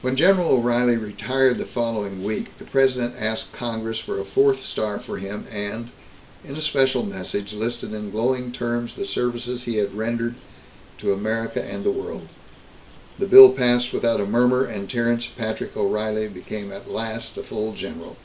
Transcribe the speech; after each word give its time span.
When 0.00 0.16
General 0.16 0.50
O'Reilly 0.52 0.96
retired 0.96 1.58
the 1.58 1.66
following 1.66 2.24
week, 2.24 2.56
the 2.56 2.64
President 2.64 3.16
asked 3.18 3.52
Congress 3.52 3.98
for 3.98 4.18
a 4.18 4.24
fourth 4.24 4.62
star 4.62 4.98
for 4.98 5.18
him 5.18 5.46
and, 5.52 5.90
in 6.42 6.56
a 6.56 6.62
special 6.62 7.02
message, 7.04 7.52
listed 7.52 7.92
in 7.92 8.10
glowing 8.10 8.50
terms 8.50 8.94
the 8.96 9.04
services 9.04 9.64
he 9.64 9.76
had 9.76 9.94
rendered 9.94 10.36
to 11.00 11.12
America 11.12 11.62
and 11.62 11.84
the 11.84 11.90
world. 11.90 12.28
The 13.18 13.26
bill 13.26 13.52
passed 13.52 13.92
without 13.92 14.22
a 14.22 14.26
murmur, 14.26 14.64
and 14.64 14.88
Terence 14.88 15.26
Patrick 15.26 15.76
O'Reilly 15.76 16.28
became 16.28 16.72
at 16.72 16.90
last 16.90 17.36
a 17.36 17.42
full 17.42 17.74
general. 17.74 18.16